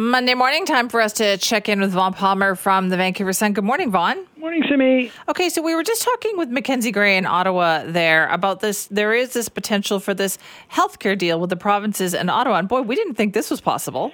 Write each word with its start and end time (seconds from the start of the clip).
Monday 0.00 0.34
morning, 0.34 0.64
time 0.64 0.88
for 0.88 1.00
us 1.00 1.12
to 1.14 1.36
check 1.38 1.68
in 1.68 1.80
with 1.80 1.90
Vaughn 1.90 2.14
Palmer 2.14 2.54
from 2.54 2.88
the 2.88 2.96
Vancouver 2.96 3.32
Sun. 3.32 3.52
Good 3.52 3.64
morning, 3.64 3.90
Vaughn. 3.90 4.28
Morning, 4.36 4.62
Simi. 4.70 5.10
Okay, 5.28 5.48
so 5.48 5.60
we 5.60 5.74
were 5.74 5.82
just 5.82 6.02
talking 6.02 6.38
with 6.38 6.50
Mackenzie 6.50 6.92
Gray 6.92 7.16
in 7.16 7.26
Ottawa 7.26 7.82
there 7.84 8.28
about 8.28 8.60
this. 8.60 8.86
There 8.86 9.12
is 9.12 9.32
this 9.32 9.48
potential 9.48 9.98
for 9.98 10.14
this 10.14 10.38
healthcare 10.70 11.18
deal 11.18 11.40
with 11.40 11.50
the 11.50 11.56
provinces 11.56 12.14
and 12.14 12.30
Ottawa. 12.30 12.60
And 12.60 12.68
boy, 12.68 12.82
we 12.82 12.94
didn't 12.94 13.16
think 13.16 13.34
this 13.34 13.50
was 13.50 13.60
possible. 13.60 14.12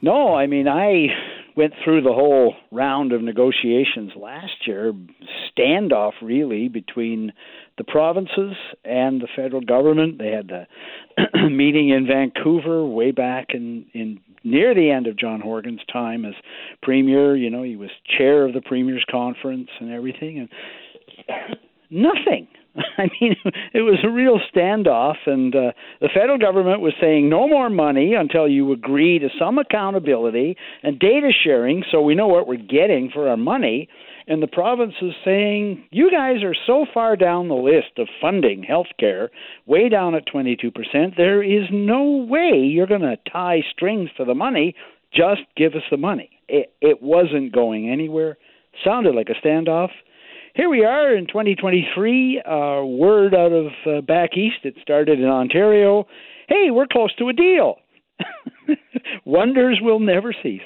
No, 0.00 0.36
I 0.36 0.46
mean, 0.46 0.68
I 0.68 1.08
went 1.56 1.72
through 1.82 2.02
the 2.02 2.12
whole 2.12 2.54
round 2.70 3.12
of 3.12 3.22
negotiations 3.22 4.12
last 4.14 4.66
year, 4.66 4.92
standoff 5.56 6.12
really 6.20 6.68
between 6.68 7.32
the 7.78 7.84
provinces 7.84 8.54
and 8.84 9.20
the 9.20 9.28
federal 9.34 9.62
government. 9.62 10.18
They 10.18 10.30
had 10.30 10.48
the 10.48 11.48
meeting 11.50 11.88
in 11.88 12.06
Vancouver 12.06 12.84
way 12.84 13.10
back 13.10 13.48
in 13.54 13.86
in 13.94 14.20
near 14.44 14.74
the 14.74 14.90
end 14.90 15.06
of 15.06 15.18
John 15.18 15.40
Horgan's 15.40 15.84
time 15.90 16.24
as 16.24 16.34
premier. 16.82 17.36
You 17.36 17.50
know, 17.50 17.62
he 17.62 17.76
was 17.76 17.90
chair 18.18 18.44
of 18.44 18.52
the 18.52 18.60
premiers 18.60 19.04
conference 19.10 19.68
and 19.80 19.90
everything, 19.90 20.38
and 20.38 21.58
nothing. 21.90 22.48
I 22.98 23.08
mean, 23.20 23.36
it 23.72 23.82
was 23.82 23.98
a 24.04 24.10
real 24.10 24.38
standoff, 24.54 25.16
and 25.26 25.54
uh, 25.54 25.72
the 26.00 26.08
federal 26.14 26.38
government 26.38 26.80
was 26.80 26.92
saying 27.00 27.28
no 27.28 27.48
more 27.48 27.70
money 27.70 28.14
until 28.14 28.48
you 28.48 28.72
agree 28.72 29.18
to 29.18 29.28
some 29.38 29.58
accountability 29.58 30.56
and 30.82 30.98
data 30.98 31.30
sharing, 31.44 31.84
so 31.90 32.00
we 32.00 32.14
know 32.14 32.26
what 32.26 32.46
we're 32.46 32.56
getting 32.56 33.10
for 33.12 33.28
our 33.28 33.36
money 33.36 33.88
and 34.28 34.42
the 34.42 34.48
province 34.48 34.94
is 35.00 35.12
saying, 35.24 35.84
you 35.90 36.10
guys 36.10 36.42
are 36.42 36.54
so 36.66 36.84
far 36.92 37.16
down 37.16 37.48
the 37.48 37.54
list 37.54 37.98
of 37.98 38.08
funding 38.20 38.64
health 38.64 38.88
care, 38.98 39.30
way 39.66 39.88
down 39.88 40.14
at 40.16 40.26
22%, 40.26 41.16
there 41.16 41.42
is 41.42 41.68
no 41.70 42.26
way 42.28 42.58
you're 42.58 42.88
going 42.88 43.02
to 43.02 43.16
tie 43.30 43.62
strings 43.70 44.10
to 44.16 44.24
the 44.24 44.34
money. 44.34 44.74
Just 45.14 45.42
give 45.56 45.74
us 45.74 45.82
the 45.90 45.96
money. 45.96 46.30
It, 46.48 46.72
it 46.80 47.02
wasn't 47.02 47.52
going 47.52 47.88
anywhere. 47.88 48.36
Sounded 48.84 49.14
like 49.14 49.28
a 49.28 49.46
standoff. 49.46 49.90
Here 50.56 50.70
we 50.70 50.86
are 50.86 51.14
in 51.14 51.26
2023. 51.26 52.40
Uh, 52.40 52.82
word 52.82 53.34
out 53.34 53.52
of 53.52 53.66
uh, 53.86 54.00
back 54.00 54.38
east, 54.38 54.64
it 54.64 54.74
started 54.80 55.20
in 55.20 55.26
Ontario. 55.26 56.06
Hey, 56.48 56.70
we're 56.70 56.86
close 56.86 57.14
to 57.16 57.28
a 57.28 57.34
deal. 57.34 57.76
Wonders 59.26 59.80
will 59.82 60.00
never 60.00 60.34
cease. 60.42 60.62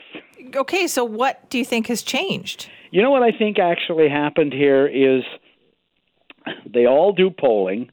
Okay, 0.54 0.86
so 0.86 1.04
what 1.04 1.50
do 1.50 1.58
you 1.58 1.64
think 1.64 1.88
has 1.88 2.02
changed? 2.02 2.70
You 2.92 3.02
know 3.02 3.10
what 3.10 3.24
I 3.24 3.36
think 3.36 3.58
actually 3.58 4.08
happened 4.08 4.52
here 4.52 4.86
is 4.86 5.24
they 6.72 6.86
all 6.86 7.12
do 7.12 7.28
polling. 7.28 7.90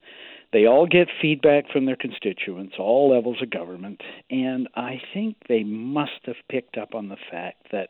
They 0.53 0.67
all 0.67 0.85
get 0.85 1.07
feedback 1.19 1.63
from 1.73 1.87
their 1.87 1.95
constituents, 1.95 2.75
all 2.77 3.09
levels 3.09 3.41
of 3.41 3.49
government, 3.49 4.01
and 4.29 4.69
I 4.75 5.01
think 5.15 5.37
they 5.49 5.63
must 5.63 6.25
have 6.25 6.35
picked 6.47 6.77
up 6.77 6.93
on 6.93 7.09
the 7.09 7.17
fact 7.31 7.71
that 7.71 7.89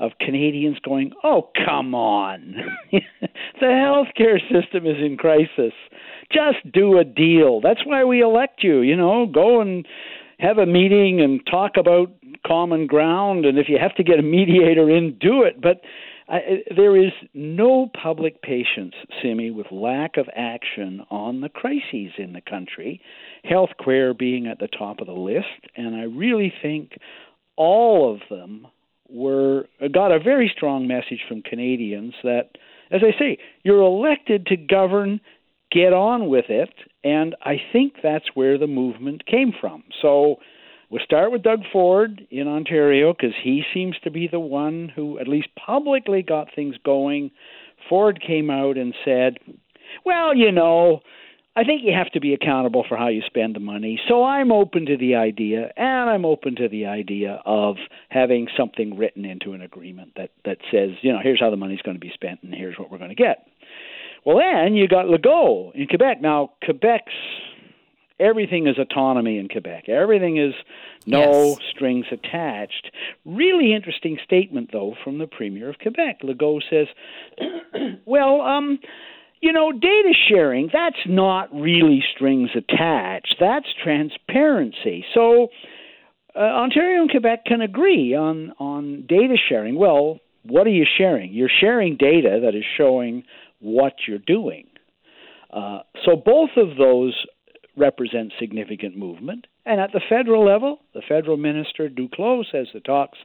of 0.00 0.12
Canadians 0.20 0.78
going, 0.80 1.12
"Oh, 1.24 1.50
come 1.64 1.94
on. 1.94 2.54
the 2.92 3.00
healthcare 3.62 4.40
system 4.40 4.86
is 4.86 4.96
in 4.98 5.16
crisis. 5.16 5.72
Just 6.32 6.58
do 6.72 6.98
a 6.98 7.04
deal. 7.04 7.60
That's 7.60 7.84
why 7.84 8.04
we 8.04 8.20
elect 8.20 8.62
you, 8.62 8.80
you 8.80 8.96
know, 8.96 9.26
go 9.26 9.60
and 9.60 9.86
have 10.38 10.58
a 10.58 10.66
meeting 10.66 11.20
and 11.20 11.40
talk 11.50 11.72
about 11.76 12.12
common 12.46 12.86
ground 12.86 13.44
and 13.44 13.58
if 13.58 13.68
you 13.68 13.76
have 13.80 13.94
to 13.96 14.04
get 14.04 14.18
a 14.18 14.22
mediator 14.22 14.88
in, 14.90 15.18
do 15.18 15.42
it." 15.42 15.60
But 15.60 15.80
I, 16.28 16.62
there 16.76 16.96
is 16.96 17.12
no 17.32 17.90
public 18.00 18.42
patience, 18.42 18.94
Simi, 19.22 19.50
with 19.50 19.72
lack 19.72 20.18
of 20.18 20.28
action 20.36 21.02
on 21.10 21.40
the 21.40 21.48
crises 21.48 22.12
in 22.18 22.34
the 22.34 22.42
country, 22.42 23.00
health 23.44 23.70
care 23.82 24.12
being 24.12 24.46
at 24.46 24.58
the 24.58 24.68
top 24.68 25.00
of 25.00 25.06
the 25.06 25.14
list. 25.14 25.46
And 25.74 25.96
I 25.96 26.02
really 26.02 26.52
think 26.60 26.98
all 27.56 28.12
of 28.14 28.20
them 28.28 28.66
were 29.08 29.66
got 29.92 30.12
a 30.12 30.18
very 30.18 30.52
strong 30.54 30.86
message 30.86 31.20
from 31.28 31.42
Canadians 31.42 32.14
that, 32.22 32.50
as 32.90 33.02
I 33.02 33.18
say, 33.18 33.38
you're 33.62 33.80
elected 33.80 34.46
to 34.46 34.56
govern, 34.56 35.20
get 35.70 35.92
on 35.92 36.28
with 36.28 36.46
it, 36.48 36.74
and 37.04 37.34
I 37.42 37.56
think 37.72 37.94
that's 38.02 38.26
where 38.34 38.58
the 38.58 38.66
movement 38.66 39.26
came 39.26 39.52
from. 39.60 39.84
So 40.02 40.36
We'll 40.90 41.04
start 41.04 41.32
with 41.32 41.42
Doug 41.42 41.60
Ford 41.70 42.26
in 42.30 42.48
Ontario 42.48 43.12
because 43.12 43.34
he 43.42 43.62
seems 43.74 43.96
to 44.04 44.10
be 44.10 44.26
the 44.26 44.40
one 44.40 44.90
who, 44.94 45.18
at 45.18 45.28
least 45.28 45.48
publicly, 45.54 46.22
got 46.22 46.48
things 46.54 46.76
going. 46.82 47.30
Ford 47.90 48.22
came 48.26 48.48
out 48.48 48.78
and 48.78 48.94
said, 49.04 49.36
Well, 50.06 50.34
you 50.34 50.50
know, 50.50 51.00
I 51.58 51.64
think 51.64 51.82
you 51.82 51.92
have 51.92 52.12
to 52.12 52.20
be 52.20 52.34
accountable 52.34 52.84
for 52.88 52.96
how 52.96 53.08
you 53.08 53.20
spend 53.26 53.56
the 53.56 53.60
money. 53.60 54.00
So 54.06 54.22
I'm 54.22 54.52
open 54.52 54.86
to 54.86 54.96
the 54.96 55.16
idea, 55.16 55.72
and 55.76 56.08
I'm 56.08 56.24
open 56.24 56.54
to 56.54 56.68
the 56.68 56.86
idea 56.86 57.42
of 57.44 57.74
having 58.10 58.46
something 58.56 58.96
written 58.96 59.24
into 59.24 59.54
an 59.54 59.62
agreement 59.62 60.12
that, 60.16 60.30
that 60.44 60.58
says, 60.70 60.90
you 61.02 61.12
know, 61.12 61.18
here's 61.20 61.40
how 61.40 61.50
the 61.50 61.56
money's 61.56 61.82
going 61.82 61.96
to 61.96 62.00
be 62.00 62.12
spent, 62.14 62.44
and 62.44 62.54
here's 62.54 62.78
what 62.78 62.92
we're 62.92 62.98
going 62.98 63.10
to 63.10 63.16
get. 63.16 63.48
Well, 64.24 64.38
then 64.38 64.76
you 64.76 64.86
got 64.86 65.06
Legault 65.06 65.74
in 65.74 65.88
Quebec. 65.88 66.20
Now, 66.20 66.52
Quebec's 66.62 67.12
everything 68.20 68.68
is 68.68 68.78
autonomy 68.78 69.38
in 69.38 69.48
Quebec. 69.48 69.88
Everything 69.88 70.36
is 70.36 70.54
no 71.06 71.50
yes. 71.50 71.58
strings 71.74 72.06
attached. 72.12 72.92
Really 73.24 73.74
interesting 73.74 74.18
statement, 74.24 74.70
though, 74.72 74.94
from 75.02 75.18
the 75.18 75.26
Premier 75.26 75.68
of 75.68 75.78
Quebec. 75.78 76.20
Legault 76.22 76.62
says, 76.70 76.86
well, 78.06 78.42
um, 78.42 78.78
you 79.40 79.52
know, 79.52 79.72
data 79.72 80.12
sharing, 80.28 80.68
that's 80.72 80.96
not 81.06 81.52
really 81.54 82.02
strings 82.14 82.50
attached. 82.56 83.36
That's 83.40 83.66
transparency. 83.82 85.04
So 85.14 85.48
uh, 86.34 86.38
Ontario 86.38 87.02
and 87.02 87.10
Quebec 87.10 87.44
can 87.46 87.60
agree 87.60 88.14
on, 88.14 88.52
on 88.58 89.04
data 89.08 89.36
sharing. 89.48 89.76
Well, 89.76 90.20
what 90.44 90.66
are 90.66 90.70
you 90.70 90.86
sharing? 90.96 91.32
You're 91.32 91.50
sharing 91.60 91.96
data 91.96 92.40
that 92.42 92.54
is 92.54 92.64
showing 92.76 93.24
what 93.60 93.94
you're 94.06 94.18
doing. 94.18 94.66
Uh, 95.50 95.80
so 96.04 96.16
both 96.16 96.50
of 96.56 96.76
those 96.76 97.14
represent 97.76 98.32
significant 98.38 98.96
movement. 98.96 99.46
And 99.64 99.80
at 99.80 99.92
the 99.92 100.00
federal 100.08 100.44
level, 100.44 100.80
the 100.94 101.02
federal 101.08 101.36
minister 101.36 101.88
Duclos 101.88 102.44
says 102.50 102.68
the 102.72 102.80
talks 102.80 103.18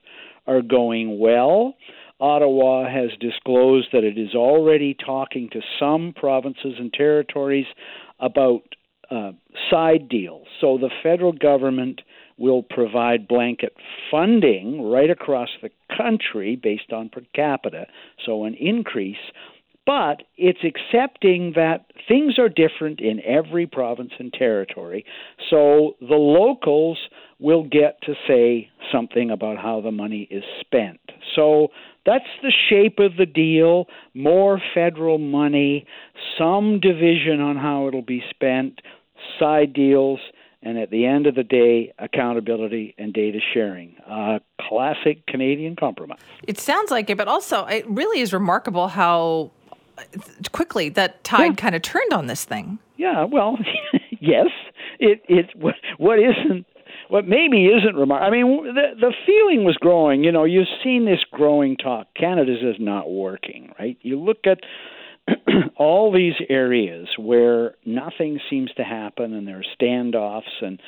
are 0.46 0.62
going 0.62 1.20
well. 1.20 1.76
Ottawa 2.20 2.90
has 2.90 3.12
disclosed 3.20 3.88
that 3.94 4.04
it 4.04 4.18
is 4.18 4.36
already 4.36 4.94
talking 4.94 5.50
to 5.52 5.62
some 5.80 6.14
provinces 6.16 6.76
and 6.80 6.94
territories 6.94 7.66
about 8.20 8.62
uh, 9.12 9.32
side 9.70 10.10
deals. 10.10 10.48
So 10.62 10.78
the 10.78 10.90
federal 11.02 11.34
government 11.34 12.02
will 12.38 12.64
provide 12.64 13.28
blanket 13.28 13.76
funding 14.10 14.82
right 14.82 15.10
across 15.10 15.50
the 15.62 15.70
country 15.96 16.56
based 16.56 16.92
on 16.92 17.10
per 17.10 17.22
capita, 17.36 17.88
so 18.26 18.46
an 18.46 18.56
increase 18.56 19.18
but 19.86 20.24
it's 20.38 20.64
accepting 20.64 21.54
that 21.56 21.86
things 22.08 22.40
are 22.40 22.50
different 22.50 23.02
in 23.02 23.20
every 23.26 23.68
province 23.68 24.12
and 24.18 24.32
territory. 24.32 25.06
So 25.50 25.96
the 26.00 26.16
locals 26.16 26.98
will 27.40 27.64
get 27.64 28.02
to 28.04 28.14
say 28.28 28.70
something 28.92 29.30
about 29.30 29.58
how 29.58 29.82
the 29.82 29.92
money 29.92 30.28
is 30.32 30.44
spent. 30.62 31.02
So 31.36 31.70
that's 32.06 32.26
the 32.42 32.52
shape 32.70 33.00
of 33.00 33.18
the 33.18 33.26
deal 33.26 33.88
more 34.14 34.62
federal 34.74 35.18
money, 35.18 35.86
some 36.38 36.80
division 36.80 37.40
on 37.40 37.58
how 37.58 37.88
it'll 37.88 38.02
be 38.02 38.24
spent, 38.30 38.82
side 39.40 39.74
deals. 39.74 40.20
And 40.62 40.78
at 40.78 40.92
the 40.92 41.06
end 41.06 41.28
of 41.28 41.36
the 41.36 41.44
day, 41.44 41.94
accountability 42.00 42.96
and 42.98 43.14
data 43.14 43.40
sharing. 43.54 43.96
Uh, 44.10 44.40
classic 44.62 45.26
Canadian 45.28 45.76
compromise. 45.76 46.20
It 46.48 46.58
sounds 46.58 46.90
like 46.90 47.10
it, 47.10 47.18
but 47.18 47.28
also 47.28 47.66
it 47.66 47.86
really 47.90 48.22
is 48.22 48.32
remarkable 48.32 48.88
how 48.88 49.52
quickly 50.54 50.90
that 50.90 51.24
tide 51.24 51.46
yeah. 51.46 51.54
kind 51.56 51.76
of 51.76 51.82
turned 51.82 52.14
on 52.14 52.28
this 52.28 52.46
thing. 52.46 52.80
Yeah, 52.96 53.26
well, 53.26 53.58
yes, 54.22 54.48
it 55.00 55.22
it 55.28 55.50
what, 55.56 55.76
what 55.98 56.20
isn't 56.20 56.66
what 57.14 57.28
maybe 57.28 57.68
isn't 57.68 57.96
remarkable. 57.96 58.28
I 58.28 58.32
mean, 58.32 58.74
the 58.74 59.00
the 59.00 59.14
feeling 59.28 59.64
was 59.66 59.78
growing. 59.80 60.24
You 60.24 60.32
know, 60.32 60.46
you've 60.46 60.66
seen 60.84 61.06
this 61.06 61.24
growing 61.32 61.78
talk. 61.78 62.08
Canada's 62.16 62.64
is 62.64 62.78
not 62.80 63.08
working, 63.08 63.72
right? 63.78 64.00
You 64.02 64.20
look 64.20 64.48
at 64.48 64.62
all 65.76 66.12
these 66.12 66.34
areas 66.50 67.08
where 67.20 67.76
nothing 67.86 68.40
seems 68.50 68.72
to 68.78 68.84
happen, 68.84 69.32
and 69.32 69.48
there 69.48 69.60
are 69.60 69.80
standoffs, 69.80 70.64
and 70.64 70.82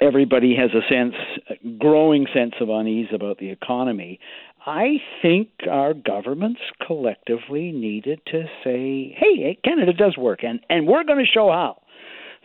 everybody 0.00 0.54
has 0.54 0.70
a 0.70 0.88
sense, 0.88 1.16
a 1.48 1.78
growing 1.78 2.28
sense 2.32 2.54
of 2.60 2.68
unease 2.68 3.08
about 3.12 3.38
the 3.38 3.50
economy. 3.50 4.20
I 4.64 4.98
think 5.22 5.48
our 5.68 5.92
governments 5.92 6.60
collectively 6.86 7.72
needed 7.72 8.20
to 8.26 8.44
say, 8.62 9.12
"Hey, 9.18 9.58
Canada 9.64 9.92
does 9.92 10.16
work, 10.16 10.44
and 10.44 10.60
and 10.70 10.86
we're 10.86 11.02
going 11.02 11.18
to 11.18 11.26
show 11.26 11.50
how." 11.50 11.82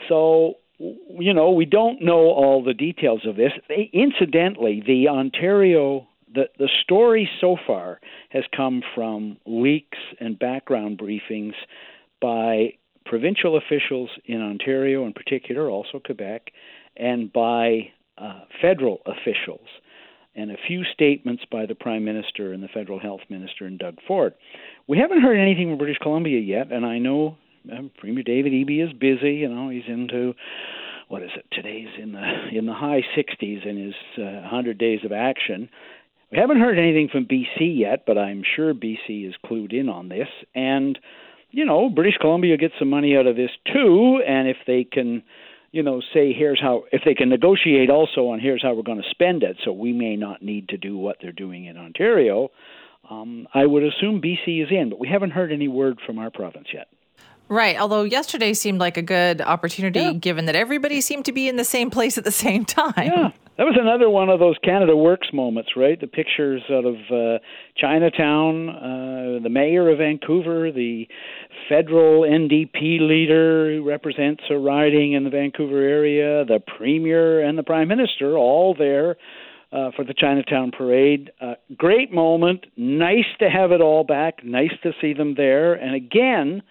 So, 0.09 0.55
you 0.79 1.33
know, 1.33 1.51
we 1.51 1.65
don't 1.65 2.01
know 2.01 2.29
all 2.31 2.63
the 2.63 2.73
details 2.73 3.21
of 3.25 3.35
this. 3.35 3.51
Incidentally, 3.93 4.83
the 4.85 5.07
Ontario 5.07 6.07
the 6.33 6.49
the 6.59 6.69
story 6.83 7.29
so 7.39 7.57
far 7.65 7.99
has 8.29 8.43
come 8.55 8.83
from 8.93 9.37
leaks 9.45 9.97
and 10.19 10.37
background 10.37 10.99
briefings 10.99 11.53
by 12.21 12.73
provincial 13.05 13.57
officials 13.57 14.09
in 14.25 14.41
Ontario, 14.41 15.05
in 15.05 15.13
particular, 15.13 15.69
also 15.69 15.99
Quebec, 16.03 16.51
and 16.97 17.31
by 17.31 17.91
uh, 18.17 18.41
federal 18.61 19.01
officials 19.05 19.67
and 20.35 20.51
a 20.51 20.57
few 20.67 20.83
statements 20.93 21.43
by 21.49 21.65
the 21.65 21.75
Prime 21.75 22.03
Minister 22.03 22.51
and 22.51 22.61
the 22.61 22.67
Federal 22.67 22.99
Health 22.99 23.21
Minister 23.29 23.65
and 23.65 23.79
Doug 23.79 23.97
Ford. 24.05 24.33
We 24.87 24.97
haven't 24.97 25.21
heard 25.21 25.37
anything 25.37 25.69
from 25.69 25.77
British 25.77 25.97
Columbia 25.99 26.39
yet, 26.39 26.71
and 26.71 26.85
I 26.85 26.97
know 26.97 27.37
uh, 27.71 27.81
Premier 27.97 28.23
David 28.23 28.53
Eby 28.53 28.85
is 28.85 28.93
busy. 28.93 29.35
You 29.35 29.49
know, 29.49 29.69
he's 29.69 29.87
into 29.87 30.33
what 31.07 31.21
is 31.21 31.31
it? 31.35 31.45
Today's 31.51 31.89
in 32.01 32.13
the 32.13 32.57
in 32.57 32.65
the 32.65 32.73
high 32.73 33.01
60s 33.17 33.65
in 33.65 33.77
his 33.77 33.95
uh, 34.17 34.41
100 34.41 34.77
days 34.77 34.99
of 35.03 35.11
action. 35.11 35.69
We 36.31 36.39
haven't 36.39 36.59
heard 36.59 36.79
anything 36.79 37.09
from 37.11 37.25
BC 37.25 37.77
yet, 37.79 38.03
but 38.07 38.17
I'm 38.17 38.43
sure 38.55 38.73
BC 38.73 39.27
is 39.27 39.35
clued 39.45 39.73
in 39.73 39.89
on 39.89 40.09
this. 40.09 40.27
And 40.53 40.97
you 41.51 41.65
know, 41.65 41.89
British 41.89 42.17
Columbia 42.19 42.57
gets 42.57 42.73
some 42.79 42.89
money 42.89 43.15
out 43.15 43.27
of 43.27 43.35
this 43.35 43.51
too, 43.71 44.21
and 44.27 44.47
if 44.47 44.57
they 44.67 44.83
can 44.83 45.23
you 45.75 45.83
know, 45.83 46.01
say 46.13 46.31
here's 46.31 46.61
how 46.61 46.85
if 46.93 47.01
they 47.03 47.13
can 47.13 47.27
negotiate 47.27 47.89
also 47.89 48.29
on 48.29 48.39
here's 48.39 48.61
how 48.61 48.73
we're 48.73 48.81
going 48.81 49.01
to 49.01 49.09
spend 49.09 49.43
it, 49.43 49.57
so 49.65 49.73
we 49.73 49.91
may 49.91 50.15
not 50.15 50.41
need 50.41 50.69
to 50.69 50.77
do 50.77 50.97
what 50.97 51.17
they're 51.21 51.33
doing 51.33 51.65
in 51.65 51.75
Ontario. 51.75 52.49
Um, 53.09 53.45
I 53.53 53.65
would 53.65 53.83
assume 53.83 54.21
BC 54.21 54.63
is 54.63 54.69
in, 54.71 54.89
but 54.89 54.99
we 54.99 55.09
haven't 55.09 55.31
heard 55.31 55.51
any 55.51 55.67
word 55.67 55.99
from 56.05 56.17
our 56.17 56.31
province 56.31 56.67
yet. 56.73 56.87
Right. 57.47 57.79
Although 57.79 58.03
yesterday 58.03 58.53
seemed 58.53 58.79
like 58.79 58.97
a 58.97 59.01
good 59.01 59.41
opportunity, 59.41 59.99
yeah. 59.99 60.13
given 60.13 60.45
that 60.45 60.55
everybody 60.55 61.01
seemed 61.01 61.25
to 61.25 61.31
be 61.31 61.47
in 61.47 61.57
the 61.57 61.63
same 61.63 61.89
place 61.89 62.17
at 62.17 62.23
the 62.23 62.31
same 62.31 62.65
time. 62.65 62.93
Yeah. 62.97 63.31
That 63.57 63.63
was 63.63 63.77
another 63.79 64.09
one 64.09 64.27
of 64.27 64.39
those 64.39 64.57
Canada 64.65 64.97
Works 64.97 65.29
moments, 65.31 65.71
right? 65.77 65.97
The 65.99 66.07
pictures 66.07 66.61
out 66.69 66.83
of 66.83 66.95
uh, 67.09 67.39
Chinatown, 67.77 68.69
uh, 68.69 69.39
the 69.41 69.49
mayor 69.49 69.89
of 69.89 69.99
Vancouver, 69.99 70.73
the 70.73 71.07
federal 71.69 72.23
NDP 72.23 72.99
leader 72.99 73.71
who 73.71 73.87
represents 73.87 74.43
a 74.49 74.57
riding 74.57 75.13
in 75.13 75.23
the 75.23 75.29
Vancouver 75.29 75.81
area, 75.81 76.43
the 76.43 76.59
premier 76.59 77.47
and 77.47 77.57
the 77.57 77.63
prime 77.63 77.87
minister, 77.87 78.35
all 78.35 78.75
there 78.77 79.15
uh, 79.71 79.91
for 79.95 80.03
the 80.03 80.13
Chinatown 80.13 80.71
parade. 80.77 81.31
Uh, 81.39 81.53
great 81.77 82.11
moment. 82.11 82.65
Nice 82.75 83.25
to 83.39 83.49
have 83.49 83.71
it 83.71 83.79
all 83.79 84.03
back. 84.03 84.43
Nice 84.43 84.73
to 84.83 84.91
see 84.99 85.13
them 85.13 85.35
there. 85.35 85.75
And 85.75 85.95
again, 85.95 86.61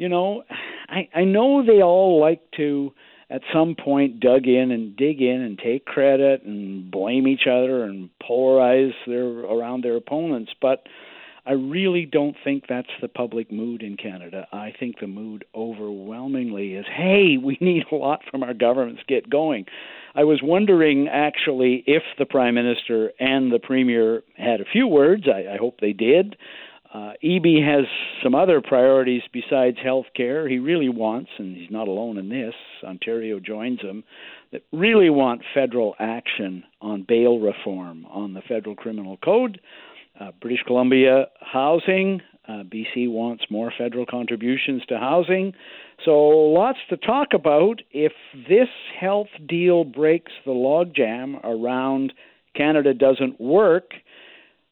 you 0.00 0.08
know, 0.08 0.44
I, 0.88 1.08
I 1.14 1.24
know 1.24 1.64
they 1.64 1.82
all 1.82 2.18
like 2.18 2.40
to 2.56 2.92
at 3.28 3.42
some 3.52 3.76
point 3.76 4.18
dug 4.18 4.46
in 4.46 4.70
and 4.70 4.96
dig 4.96 5.20
in 5.20 5.42
and 5.42 5.58
take 5.58 5.84
credit 5.84 6.42
and 6.42 6.90
blame 6.90 7.28
each 7.28 7.46
other 7.46 7.84
and 7.84 8.08
polarize 8.20 8.94
their 9.06 9.24
around 9.24 9.84
their 9.84 9.94
opponents 9.94 10.50
but 10.60 10.84
I 11.46 11.52
really 11.52 12.06
don't 12.06 12.36
think 12.44 12.64
that's 12.68 12.90
the 13.00 13.08
public 13.08 13.50
mood 13.50 13.82
in 13.82 13.96
Canada. 13.96 14.46
I 14.52 14.72
think 14.78 15.00
the 15.00 15.06
mood 15.06 15.44
overwhelmingly 15.54 16.74
is, 16.74 16.84
hey, 16.94 17.38
we 17.42 17.56
need 17.62 17.84
a 17.90 17.94
lot 17.94 18.20
from 18.30 18.42
our 18.42 18.54
governments 18.54 19.02
get 19.08 19.30
going. 19.30 19.64
I 20.14 20.24
was 20.24 20.40
wondering 20.42 21.08
actually 21.08 21.82
if 21.86 22.02
the 22.18 22.26
prime 22.26 22.54
minister 22.54 23.12
and 23.18 23.50
the 23.52 23.58
premier 23.58 24.22
had 24.36 24.60
a 24.60 24.64
few 24.64 24.86
words. 24.86 25.24
I, 25.28 25.54
I 25.54 25.56
hope 25.56 25.80
they 25.80 25.92
did. 25.92 26.36
Uh, 26.92 27.12
Eby 27.22 27.64
has 27.64 27.84
some 28.22 28.34
other 28.34 28.60
priorities 28.60 29.22
besides 29.32 29.76
health 29.82 30.06
care. 30.16 30.48
He 30.48 30.58
really 30.58 30.88
wants, 30.88 31.30
and 31.38 31.56
he's 31.56 31.70
not 31.70 31.86
alone 31.86 32.18
in 32.18 32.28
this, 32.28 32.54
Ontario 32.82 33.38
joins 33.38 33.80
him, 33.80 34.02
that 34.50 34.62
really 34.72 35.10
want 35.10 35.42
federal 35.54 35.94
action 36.00 36.64
on 36.80 37.04
bail 37.06 37.38
reform, 37.38 38.06
on 38.06 38.34
the 38.34 38.42
federal 38.42 38.74
criminal 38.74 39.18
code. 39.18 39.60
Uh, 40.18 40.32
British 40.40 40.62
Columbia 40.66 41.26
housing. 41.40 42.20
Uh, 42.48 42.64
BC 42.64 43.08
wants 43.08 43.44
more 43.48 43.72
federal 43.76 44.04
contributions 44.06 44.82
to 44.88 44.98
housing. 44.98 45.52
So, 46.04 46.10
lots 46.12 46.78
to 46.88 46.96
talk 46.96 47.28
about. 47.32 47.82
If 47.92 48.12
this 48.48 48.68
health 48.98 49.28
deal 49.46 49.84
breaks 49.84 50.32
the 50.44 50.50
logjam 50.50 51.38
around 51.44 52.12
Canada 52.56 52.92
doesn't 52.92 53.40
work, 53.40 53.92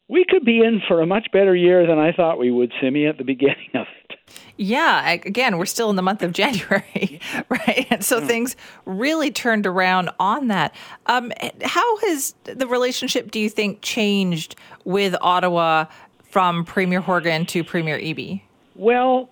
we 0.09 0.25
could 0.29 0.45
be 0.45 0.59
in 0.61 0.81
for 0.89 1.03
a 1.03 1.07
much 1.07 1.29
better 1.33 1.55
year 1.55 1.87
than 1.87 1.99
I 1.99 2.13
thought 2.13 2.39
we 2.39 2.51
would, 2.51 2.73
Simi, 2.81 3.07
at 3.07 3.19
the 3.19 3.25
beginning 3.25 3.71
of 3.75 3.87
it. 4.05 4.19
Yeah, 4.57 5.11
again, 5.11 5.59
we're 5.59 5.67
still 5.67 5.91
in 5.91 5.97
the 5.97 6.03
month 6.03 6.23
of 6.23 6.33
January, 6.33 7.21
right? 7.49 7.87
And 7.91 8.05
so 8.05 8.19
yeah. 8.19 8.27
things 8.27 8.57
really 8.87 9.31
turned 9.31 9.67
around 9.67 10.11
on 10.19 10.49
that. 10.49 10.75
Um, 11.07 11.33
how 11.63 11.99
has 11.99 12.35
the 12.45 12.67
relationship, 12.67 13.31
do 13.31 13.39
you 13.39 13.49
think, 13.49 13.83
changed 13.83 14.57
with 14.85 15.15
Ottawa 15.21 15.87
from 16.31 16.65
Premier 16.65 17.01
Horgan 17.01 17.47
to 17.47 17.63
Premier 17.63 17.99
Eby? 17.99 18.43
Well, 18.75 19.31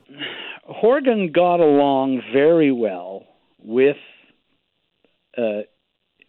Horgan 0.65 1.33
got 1.33 1.61
along 1.61 2.23
very 2.33 2.73
well 2.73 3.25
with 3.59 3.97
uh, 5.37 5.63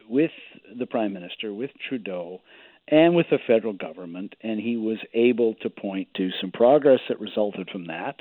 with 0.09 0.31
the 0.77 0.85
Prime 0.85 1.13
Minister, 1.13 1.53
with 1.53 1.71
Trudeau 1.87 2.41
and 2.89 3.15
with 3.15 3.27
the 3.29 3.39
federal 3.45 3.73
government, 3.73 4.35
and 4.41 4.59
he 4.59 4.77
was 4.77 4.97
able 5.13 5.55
to 5.55 5.69
point 5.69 6.07
to 6.15 6.29
some 6.39 6.51
progress 6.51 6.99
that 7.09 7.19
resulted 7.19 7.69
from 7.69 7.87
that. 7.87 8.15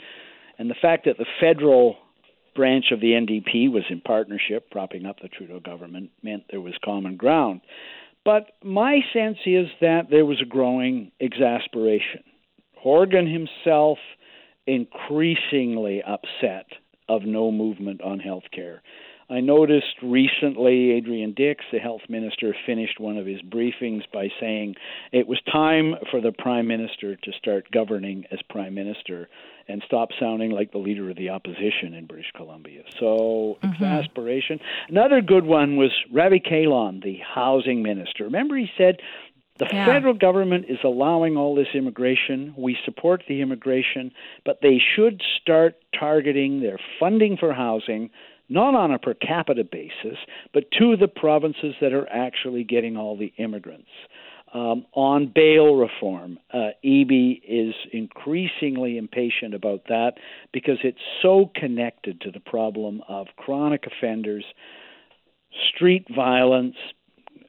And 0.58 0.68
the 0.68 0.74
fact 0.80 1.04
that 1.04 1.18
the 1.18 1.26
federal 1.40 1.96
branch 2.54 2.86
of 2.90 3.00
the 3.00 3.12
NDP 3.12 3.70
was 3.70 3.84
in 3.90 4.00
partnership, 4.00 4.70
propping 4.70 5.06
up 5.06 5.20
the 5.20 5.28
Trudeau 5.28 5.60
government, 5.60 6.10
meant 6.22 6.44
there 6.50 6.60
was 6.60 6.74
common 6.84 7.16
ground. 7.16 7.60
But 8.24 8.46
my 8.64 9.00
sense 9.12 9.38
is 9.46 9.68
that 9.80 10.10
there 10.10 10.24
was 10.24 10.40
a 10.42 10.46
growing 10.46 11.12
exasperation. 11.20 12.24
Horgan 12.76 13.26
himself 13.26 13.98
increasingly 14.66 16.02
upset 16.02 16.66
of 17.08 17.22
no 17.22 17.52
movement 17.52 18.00
on 18.02 18.18
health 18.18 18.44
care. 18.52 18.82
I 19.28 19.40
noticed 19.40 20.00
recently 20.02 20.92
Adrian 20.92 21.34
Dix, 21.34 21.64
the 21.72 21.78
health 21.78 22.02
minister, 22.08 22.54
finished 22.64 23.00
one 23.00 23.16
of 23.16 23.26
his 23.26 23.42
briefings 23.42 24.02
by 24.12 24.28
saying 24.38 24.76
it 25.12 25.26
was 25.26 25.40
time 25.50 25.94
for 26.10 26.20
the 26.20 26.30
prime 26.30 26.68
minister 26.68 27.16
to 27.16 27.32
start 27.36 27.70
governing 27.72 28.24
as 28.30 28.38
prime 28.48 28.74
minister 28.74 29.28
and 29.68 29.82
stop 29.84 30.10
sounding 30.20 30.52
like 30.52 30.70
the 30.70 30.78
leader 30.78 31.10
of 31.10 31.16
the 31.16 31.30
opposition 31.30 31.92
in 31.94 32.06
British 32.06 32.30
Columbia. 32.36 32.82
So, 33.00 33.58
mm-hmm. 33.62 33.72
exasperation. 33.72 34.60
Another 34.88 35.20
good 35.20 35.44
one 35.44 35.76
was 35.76 35.90
Ravi 36.12 36.38
Kahlon, 36.40 37.02
the 37.02 37.18
housing 37.18 37.82
minister. 37.82 38.24
Remember, 38.24 38.56
he 38.56 38.70
said 38.78 38.98
the 39.58 39.66
yeah. 39.72 39.86
federal 39.86 40.14
government 40.14 40.66
is 40.68 40.78
allowing 40.84 41.36
all 41.36 41.54
this 41.54 41.68
immigration. 41.74 42.54
We 42.56 42.76
support 42.84 43.24
the 43.26 43.40
immigration, 43.40 44.12
but 44.44 44.60
they 44.62 44.80
should 44.94 45.22
start 45.40 45.76
targeting 45.98 46.60
their 46.60 46.78
funding 47.00 47.36
for 47.38 47.52
housing 47.52 48.10
not 48.48 48.74
on 48.74 48.92
a 48.92 48.98
per 48.98 49.14
capita 49.14 49.64
basis, 49.64 50.18
but 50.52 50.70
to 50.78 50.96
the 50.96 51.08
provinces 51.08 51.74
that 51.80 51.92
are 51.92 52.08
actually 52.10 52.64
getting 52.64 52.96
all 52.96 53.16
the 53.16 53.32
immigrants. 53.38 53.88
Um, 54.54 54.86
on 54.92 55.30
bail 55.34 55.74
reform, 55.74 56.38
uh, 56.52 56.68
Eby 56.84 57.42
is 57.46 57.74
increasingly 57.92 58.96
impatient 58.96 59.54
about 59.54 59.84
that 59.88 60.12
because 60.52 60.78
it's 60.84 61.00
so 61.20 61.50
connected 61.54 62.20
to 62.22 62.30
the 62.30 62.40
problem 62.40 63.02
of 63.08 63.26
chronic 63.36 63.84
offenders, 63.86 64.44
street 65.68 66.06
violence, 66.14 66.76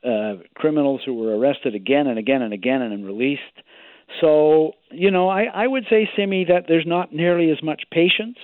uh, 0.03 0.35
criminals 0.55 1.01
who 1.05 1.13
were 1.13 1.37
arrested 1.37 1.75
again 1.75 2.07
and 2.07 2.17
again 2.17 2.41
and 2.41 2.53
again 2.53 2.81
and 2.81 3.05
released. 3.05 3.41
So, 4.19 4.73
you 4.91 5.11
know, 5.11 5.29
I, 5.29 5.43
I 5.43 5.67
would 5.67 5.85
say, 5.89 6.09
Simi, 6.15 6.45
that 6.45 6.65
there's 6.67 6.85
not 6.85 7.13
nearly 7.13 7.51
as 7.51 7.61
much 7.61 7.83
patience 7.91 8.37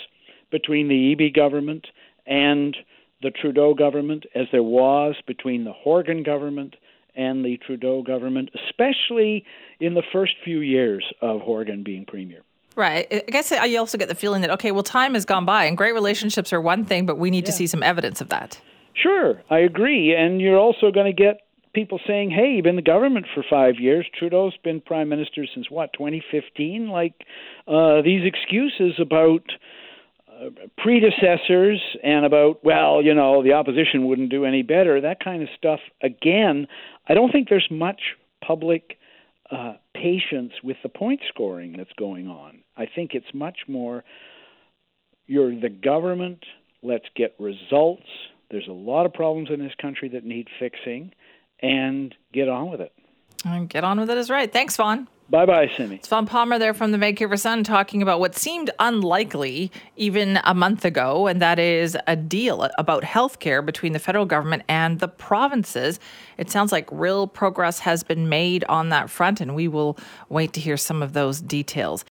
between 0.51 0.87
the 0.87 1.15
Eby 1.15 1.35
government 1.35 1.87
and 2.25 2.75
the 3.21 3.31
Trudeau 3.31 3.73
government 3.73 4.25
as 4.35 4.47
there 4.51 4.63
was 4.63 5.15
between 5.25 5.63
the 5.63 5.73
Horgan 5.73 6.23
government 6.23 6.75
and 7.15 7.45
the 7.45 7.57
Trudeau 7.65 8.01
government, 8.01 8.49
especially 8.67 9.45
in 9.79 9.93
the 9.93 10.03
first 10.11 10.33
few 10.43 10.59
years 10.59 11.05
of 11.21 11.41
Horgan 11.41 11.83
being 11.83 12.05
premier. 12.05 12.41
Right. 12.75 13.07
I 13.11 13.31
guess 13.31 13.51
you 13.51 13.77
also 13.77 13.97
get 13.97 14.07
the 14.07 14.15
feeling 14.15 14.41
that, 14.41 14.49
okay, 14.51 14.71
well, 14.71 14.83
time 14.83 15.13
has 15.13 15.25
gone 15.25 15.45
by 15.45 15.65
and 15.65 15.77
great 15.77 15.93
relationships 15.93 16.51
are 16.51 16.61
one 16.61 16.85
thing, 16.85 17.05
but 17.05 17.17
we 17.17 17.29
need 17.29 17.43
yeah. 17.43 17.51
to 17.51 17.51
see 17.51 17.67
some 17.67 17.83
evidence 17.83 18.19
of 18.19 18.29
that. 18.29 18.59
Sure, 18.95 19.41
I 19.49 19.59
agree. 19.59 20.15
And 20.15 20.41
you're 20.41 20.57
also 20.57 20.91
going 20.91 21.05
to 21.05 21.13
get 21.13 21.41
people 21.73 21.99
saying, 22.05 22.31
hey, 22.31 22.53
you've 22.55 22.63
been 22.63 22.71
in 22.71 22.75
the 22.75 22.81
government 22.81 23.25
for 23.33 23.43
five 23.47 23.75
years. 23.79 24.05
Trudeau's 24.17 24.55
been 24.63 24.81
prime 24.81 25.09
minister 25.09 25.45
since 25.53 25.69
what, 25.69 25.93
2015? 25.93 26.89
Like, 26.89 27.13
uh, 27.67 28.01
these 28.01 28.21
excuses 28.25 28.99
about 28.99 29.43
predecessors 30.77 31.79
and 32.03 32.25
about 32.25 32.63
well 32.63 33.01
you 33.01 33.13
know 33.13 33.43
the 33.43 33.53
opposition 33.53 34.05
wouldn't 34.07 34.29
do 34.29 34.45
any 34.45 34.61
better 34.61 35.01
that 35.01 35.23
kind 35.23 35.43
of 35.43 35.49
stuff. 35.57 35.79
Again 36.01 36.67
i 37.07 37.13
don't 37.13 37.31
think 37.31 37.49
there's 37.49 37.67
much 37.69 38.01
public 38.45 38.97
uh, 39.51 39.73
patience 39.93 40.53
with 40.63 40.77
the 40.83 40.89
point 40.89 41.21
scoring 41.29 41.75
that's 41.77 41.93
going 41.97 42.27
on. 42.27 42.59
I 42.75 42.87
think 42.93 43.11
it's 43.13 43.33
much 43.33 43.59
more 43.67 44.03
you're 45.27 45.59
the 45.59 45.69
government 45.69 46.43
let's 46.81 47.05
get 47.15 47.35
results. 47.39 48.07
There's 48.51 48.67
a 48.67 48.73
lot 48.73 49.05
of 49.05 49.13
problems 49.13 49.49
in 49.51 49.59
this 49.59 49.73
country 49.81 50.09
that 50.09 50.25
need 50.25 50.47
fixing 50.59 51.11
and 51.61 52.13
get 52.33 52.49
on 52.49 52.69
with 52.69 52.81
it 52.81 52.91
and 53.43 53.69
get 53.69 53.83
on 53.83 53.99
with 53.99 54.09
it 54.09 54.17
is 54.17 54.29
right 54.29 54.51
thanks 54.51 54.75
Vaughn 54.75 55.07
Bye 55.29 55.45
bye, 55.47 55.71
Simi. 55.75 55.95
It's 55.95 56.07
Vaughn 56.07 56.27
Palmer 56.27 56.59
there 56.59 56.73
from 56.75 56.91
the 56.91 56.97
Vancouver 56.97 57.37
Sun 57.37 57.63
talking 57.63 58.03
about 58.03 58.19
what 58.19 58.35
seemed 58.35 58.69
unlikely 58.77 59.71
even 59.95 60.39
a 60.43 60.53
month 60.53 60.85
ago, 60.85 61.25
and 61.25 61.41
that 61.41 61.57
is 61.57 61.97
a 62.05 62.15
deal 62.15 62.69
about 62.77 63.03
health 63.03 63.39
care 63.39 63.63
between 63.63 63.93
the 63.93 63.99
federal 63.99 64.25
government 64.25 64.61
and 64.67 64.99
the 64.99 65.07
provinces. 65.07 65.99
It 66.37 66.51
sounds 66.51 66.71
like 66.71 66.87
real 66.91 67.25
progress 67.25 67.79
has 67.79 68.03
been 68.03 68.29
made 68.29 68.63
on 68.65 68.89
that 68.89 69.09
front, 69.09 69.41
and 69.41 69.55
we 69.55 69.67
will 69.67 69.97
wait 70.29 70.53
to 70.53 70.59
hear 70.59 70.77
some 70.77 71.01
of 71.01 71.13
those 71.13 71.41
details. 71.41 72.05